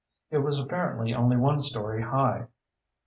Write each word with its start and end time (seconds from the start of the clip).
It 0.31 0.39
was 0.39 0.57
apparently 0.57 1.13
only 1.13 1.37
one 1.37 1.61
story 1.61 2.01
high. 2.01 2.47